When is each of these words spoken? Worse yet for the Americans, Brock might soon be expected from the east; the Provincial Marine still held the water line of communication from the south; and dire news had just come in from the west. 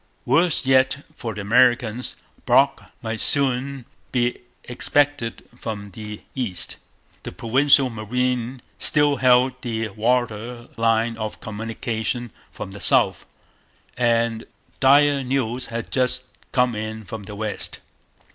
Worse 0.25 0.65
yet 0.65 1.05
for 1.15 1.35
the 1.35 1.41
Americans, 1.41 2.15
Brock 2.47 2.91
might 3.03 3.19
soon 3.19 3.85
be 4.11 4.39
expected 4.63 5.47
from 5.55 5.91
the 5.91 6.21
east; 6.33 6.77
the 7.21 7.31
Provincial 7.31 7.87
Marine 7.91 8.63
still 8.79 9.17
held 9.17 9.61
the 9.61 9.89
water 9.89 10.67
line 10.75 11.17
of 11.17 11.39
communication 11.39 12.31
from 12.51 12.71
the 12.71 12.79
south; 12.79 13.27
and 13.95 14.45
dire 14.79 15.21
news 15.21 15.67
had 15.67 15.91
just 15.91 16.29
come 16.51 16.73
in 16.75 17.05
from 17.05 17.25
the 17.25 17.35
west. 17.35 17.77